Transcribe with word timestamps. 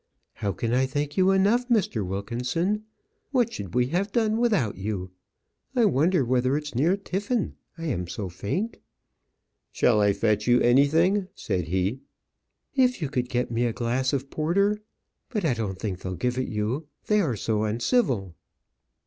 "How 0.33 0.51
can 0.51 0.73
I 0.73 0.87
thank 0.87 1.15
you 1.15 1.29
enough, 1.29 1.67
Mr. 1.69 2.03
Wilkinson? 2.03 2.85
What 3.29 3.53
should 3.53 3.75
we 3.75 3.89
have 3.89 4.11
done 4.11 4.37
without 4.37 4.75
you? 4.75 5.11
I 5.75 5.85
wonder 5.85 6.25
whether 6.25 6.57
it's 6.57 6.73
near 6.73 6.97
tiffin. 6.97 7.53
I 7.77 7.85
am 7.85 8.07
so 8.07 8.27
faint." 8.27 8.77
"Shall 9.71 10.01
I 10.01 10.13
fetch 10.13 10.47
you 10.47 10.59
anything?" 10.59 11.27
said 11.35 11.65
he. 11.65 11.99
"If 12.73 12.99
you 13.03 13.09
could 13.09 13.29
get 13.29 13.51
me 13.51 13.65
a 13.67 13.73
glass 13.73 14.11
of 14.11 14.31
porter. 14.31 14.81
But 15.29 15.45
I 15.45 15.53
don't 15.53 15.77
think 15.77 15.99
they'll 15.99 16.15
give 16.15 16.39
it 16.39 16.47
you. 16.49 16.87
They 17.05 17.21
are 17.21 17.35
so 17.35 17.63
uncivil!" 17.63 18.33